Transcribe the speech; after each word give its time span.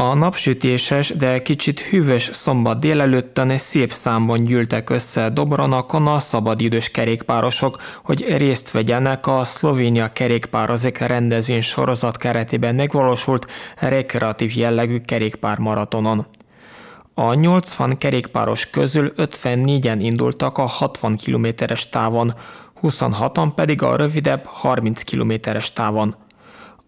A 0.00 0.14
napsütéses, 0.14 1.10
de 1.16 1.42
kicsit 1.42 1.80
hűvös 1.80 2.30
szombat 2.32 2.80
délelőttön 2.80 3.58
szép 3.58 3.92
számban 3.92 4.44
gyűltek 4.44 4.90
össze 4.90 5.28
Dobronakon 5.28 6.06
a 6.06 6.18
szabadidős 6.18 6.90
kerékpárosok, 6.90 7.76
hogy 8.04 8.36
részt 8.36 8.70
vegyenek 8.70 9.26
a 9.26 9.44
Szlovénia 9.44 10.12
kerékpározik 10.12 10.98
rendezvény 10.98 11.60
sorozat 11.60 12.16
keretében 12.16 12.74
megvalósult 12.74 13.46
rekreatív 13.76 14.56
jellegű 14.56 14.98
kerékpármaratonon. 14.98 16.26
A 17.14 17.34
80 17.34 17.98
kerékpáros 17.98 18.70
közül 18.70 19.12
54-en 19.16 19.96
indultak 19.98 20.58
a 20.58 20.66
60 20.66 21.16
kilométeres 21.16 21.88
távon, 21.88 22.34
26-an 22.82 23.48
pedig 23.54 23.82
a 23.82 23.96
rövidebb 23.96 24.44
30 24.44 25.02
kilométeres 25.02 25.72
távon. 25.72 26.16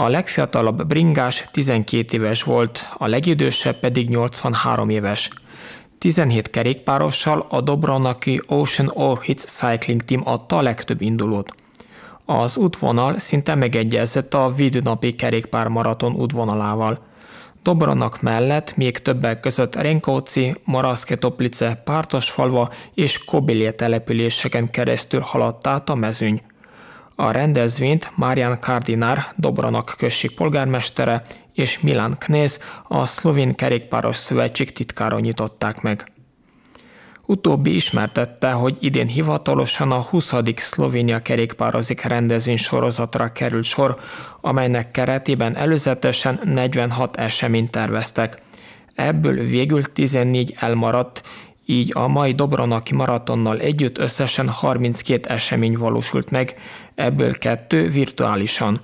A 0.00 0.08
legfiatalabb 0.08 0.86
bringás 0.86 1.44
12 1.52 2.16
éves 2.16 2.42
volt, 2.42 2.88
a 2.98 3.06
legidősebb 3.06 3.78
pedig 3.78 4.08
83 4.08 4.88
éves. 4.88 5.30
17 5.98 6.50
kerékpárossal 6.50 7.46
a 7.48 7.60
Dobronaki 7.60 8.40
Ocean 8.46 8.90
Orchids 8.94 9.44
Cycling 9.44 10.02
Team 10.02 10.22
adta 10.24 10.56
a 10.56 10.62
legtöbb 10.62 11.00
indulót. 11.00 11.54
Az 12.24 12.56
útvonal 12.56 13.18
szinte 13.18 13.54
megegyezett 13.54 14.34
a 14.34 14.50
Vidnapi 14.50 15.12
kerékpármaraton 15.12 16.14
útvonalával. 16.14 16.98
Dobronak 17.62 18.22
mellett 18.22 18.76
még 18.76 18.98
többek 18.98 19.40
között 19.40 19.76
Renkóci, 19.76 20.54
Maraszke 20.64 21.16
Toplice, 21.16 21.82
Pártosfalva 21.84 22.70
és 22.94 23.24
Kobilje 23.24 23.72
településeken 23.72 24.70
keresztül 24.70 25.20
haladt 25.20 25.66
át 25.66 25.88
a 25.88 25.94
mezőny. 25.94 26.42
A 27.20 27.30
rendezvényt 27.30 28.12
Marian 28.14 28.60
Kardinár, 28.60 29.24
Dobranak 29.36 29.94
község 29.96 30.34
polgármestere 30.34 31.22
és 31.54 31.80
Milan 31.80 32.14
Knéz, 32.18 32.60
a 32.82 33.04
Szlovén 33.04 33.54
Kerékpáros 33.54 34.16
Szövetség 34.16 34.72
titkára 34.72 35.18
nyitották 35.18 35.80
meg. 35.80 36.12
Utóbbi 37.26 37.74
ismertette, 37.74 38.50
hogy 38.50 38.76
idén 38.80 39.06
hivatalosan 39.06 39.92
a 39.92 40.00
20. 40.00 40.34
Szlovénia 40.56 41.18
kerékpározik 41.18 42.02
rendezvény 42.02 42.56
sorozatra 42.56 43.32
került 43.32 43.64
sor, 43.64 43.98
amelynek 44.40 44.90
keretében 44.90 45.56
előzetesen 45.56 46.40
46 46.44 47.16
eseményt 47.16 47.70
terveztek. 47.70 48.38
Ebből 48.94 49.34
végül 49.34 49.82
14 49.82 50.54
elmaradt, 50.58 51.22
így 51.70 51.90
a 51.94 52.08
mai 52.08 52.32
Dobronaki 52.32 52.94
maratonnal 52.94 53.58
együtt 53.58 53.98
összesen 53.98 54.48
32 54.48 55.28
esemény 55.28 55.76
valósult 55.76 56.30
meg, 56.30 56.54
ebből 56.94 57.38
kettő 57.38 57.88
virtuálisan. 57.88 58.80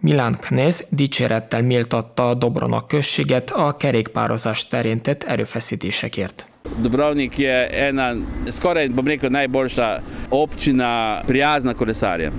Milán 0.00 0.36
Knez 0.40 0.84
dicsérettel 0.88 1.62
méltatta 1.62 2.28
a 2.28 2.34
Dobronak 2.34 2.88
községet 2.88 3.50
a 3.50 3.76
kerékpározás 3.76 4.66
terén 4.66 5.00
tett 5.00 5.22
erőfeszítésekért. 5.22 6.46
Dobrovnik 6.80 7.38
je 7.38 7.68
ena, 7.68 8.12
skoraj 8.50 8.88
bom 8.88 9.06
rekel, 9.06 9.30
najboljša 9.30 10.00
občina 10.28 11.20
prijazna 11.26 11.74
kolesarjem. 11.74 12.32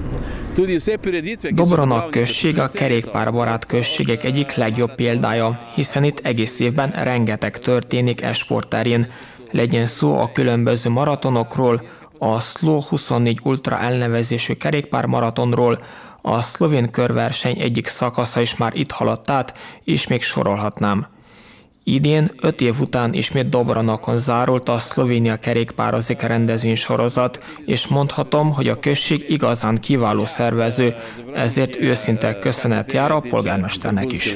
Dobronak 1.51 2.11
község 2.11 2.59
a 2.59 2.69
kerékpárbarát 2.69 3.65
községek 3.65 4.23
egyik 4.23 4.53
legjobb 4.53 4.95
példája, 4.95 5.67
hiszen 5.75 6.03
itt 6.03 6.19
egész 6.19 6.59
évben 6.59 6.89
rengeteg 6.89 7.57
történik 7.57 8.21
esportterén, 8.21 9.07
legyen 9.51 9.85
szó 9.85 10.17
a 10.17 10.31
különböző 10.31 10.89
maratonokról, 10.89 11.81
a 12.17 12.39
Slow 12.39 12.81
24 12.81 13.39
Ultra 13.43 13.79
elnevezésű 13.79 14.53
kerékpármaratonról, 14.53 15.79
a 16.21 16.41
szlovén 16.41 16.91
körverseny 16.91 17.59
egyik 17.59 17.87
szakasza 17.87 18.41
is 18.41 18.55
már 18.55 18.75
itt 18.75 18.91
haladt 18.91 19.29
át, 19.29 19.57
és 19.83 20.07
még 20.07 20.21
sorolhatnám. 20.21 21.07
Idén, 21.83 22.31
öt 22.41 22.61
év 22.61 22.79
után 22.79 23.13
ismét 23.13 23.49
Dobranakon 23.49 24.17
zárult 24.17 24.69
a 24.69 24.77
Szlovénia 24.77 25.35
kerékpározik 25.37 26.21
rendezvény 26.21 26.75
sorozat, 26.75 27.43
és 27.65 27.87
mondhatom, 27.87 28.53
hogy 28.53 28.67
a 28.67 28.79
község 28.79 29.25
igazán 29.29 29.77
kiváló 29.79 30.25
szervező, 30.25 30.95
ezért 31.33 31.75
őszinte 31.75 32.39
köszönet 32.39 32.91
jár 32.91 33.11
a 33.11 33.19
polgármesternek 33.19 34.11
is. 34.11 34.35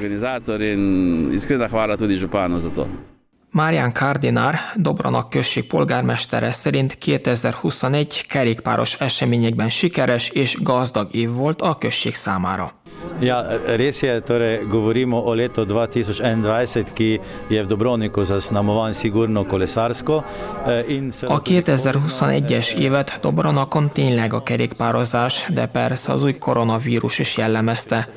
Márián 3.56 3.92
Kardinár, 3.92 4.56
Dobranak 4.76 5.30
község 5.30 5.68
polgármestere 5.68 6.52
szerint 6.52 6.98
2021 6.98 8.28
kerékpáros 8.28 8.94
eseményekben 9.00 9.70
sikeres 9.70 10.30
és 10.30 10.58
gazdag 10.62 11.16
év 11.16 11.32
volt 11.32 11.62
a 11.62 11.78
község 11.78 12.16
számára. 12.16 12.72
Ja, 13.20 13.46
res 13.66 14.02
je, 14.02 14.20
torej 14.20 14.66
govorimo 14.70 15.18
o 15.18 15.34
letu 15.34 15.66
2021, 15.66 16.94
ki 16.94 17.20
je 17.48 17.64
v 17.64 17.68
Dobrovniku 17.68 18.24
zaznamovan 18.24 18.94
sigurno 18.94 19.46
kolesarsko. 19.46 20.24
Eh, 20.66 21.32
a 21.32 21.42
2021-es 21.42 22.74
évet 22.78 23.20
Dobronakon 23.22 23.92
tényleg 23.94 24.34
a 24.34 24.44
kerékpározás, 24.44 25.48
de 25.54 25.66
persze 25.66 26.12
az 26.12 26.24
új 26.24 26.34
koronavírus 26.34 27.20
is 27.20 27.38
jellemezte. 27.38 28.08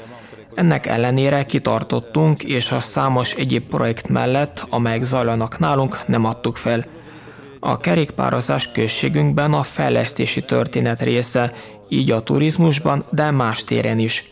Ennek 0.58 0.86
ellenére 0.86 1.44
kitartottunk, 1.44 2.42
és 2.42 2.72
a 2.72 2.80
számos 2.80 3.32
egyéb 3.32 3.68
projekt 3.68 4.08
mellett, 4.08 4.66
amelyek 4.68 5.02
zajlanak 5.02 5.58
nálunk, 5.58 6.06
nem 6.06 6.24
adtuk 6.24 6.56
fel. 6.56 6.84
A 7.60 7.76
kerékpározás 7.76 8.72
községünkben 8.72 9.52
a 9.52 9.62
fejlesztési 9.62 10.40
történet 10.40 11.00
része, 11.00 11.52
így 11.88 12.10
a 12.10 12.20
turizmusban, 12.20 13.04
de 13.10 13.30
más 13.30 13.64
téren 13.64 13.98
is. 13.98 14.30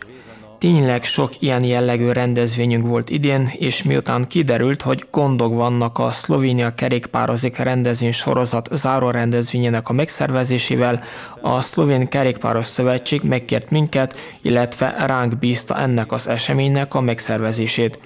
Tényleg 0.58 1.04
sok 1.04 1.42
ilyen 1.42 1.64
jellegű 1.64 2.10
rendezvényünk 2.10 2.86
volt 2.86 3.10
idén, 3.10 3.50
és 3.58 3.82
miután 3.82 4.26
kiderült, 4.26 4.82
hogy 4.82 5.06
gondok 5.10 5.54
vannak 5.54 5.98
a 5.98 6.10
Szlovénia 6.10 6.74
kerékpározik 6.74 7.56
rendezvény 7.56 8.12
sorozat 8.12 8.68
záró 8.72 9.10
rendezvényének 9.10 9.88
a 9.88 9.92
megszervezésével, 9.92 11.02
a 11.40 11.60
Szlovén 11.60 12.08
Kerékpáros 12.08 12.66
Szövetség 12.66 13.22
megkért 13.22 13.70
minket, 13.70 14.16
illetve 14.42 14.94
ránk 15.06 15.38
bízta 15.38 15.78
ennek 15.78 16.12
az 16.12 16.28
eseménynek 16.28 16.94
a 16.94 17.00
megszervezését. 17.00 17.98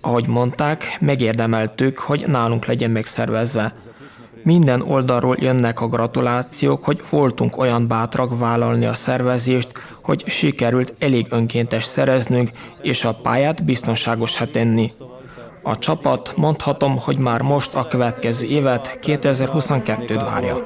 Ahogy 0.00 0.26
mondták, 0.26 0.96
megérdemeltük, 1.00 1.98
hogy 1.98 2.24
nálunk 2.26 2.66
legyen 2.66 2.90
megszervezve. 2.90 3.74
Minden 4.42 4.82
oldalról 4.82 5.36
jönnek 5.38 5.80
a 5.80 5.88
gratulációk, 5.88 6.84
hogy 6.84 7.00
voltunk 7.10 7.58
olyan 7.58 7.88
bátrak 7.88 8.38
vállalni 8.38 8.86
a 8.86 8.94
szervezést, 8.94 9.72
hogy 10.02 10.24
sikerült 10.26 10.94
elég 10.98 11.26
önkéntes 11.30 11.84
szereznünk, 11.84 12.50
és 12.82 13.04
a 13.04 13.14
pályát 13.14 13.64
biztonságosá 13.64 14.44
tenni. 14.44 14.90
A 15.62 15.78
csapat 15.78 16.32
mondhatom, 16.36 16.98
hogy 16.98 17.18
már 17.18 17.42
most 17.42 17.74
a 17.74 17.86
következő 17.86 18.46
évet, 18.46 18.98
2022-t 19.02 20.22
várja. 20.24 20.62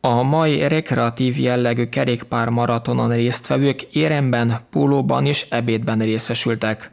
A 0.00 0.22
mai 0.22 0.68
rekreatív 0.68 1.38
jellegű 1.38 1.84
kerékpár 1.84 2.48
maratonon 2.48 3.10
résztvevők 3.10 3.82
éremben, 3.82 4.58
pólóban 4.70 5.26
és 5.26 5.46
ebédben 5.50 5.98
részesültek. 5.98 6.88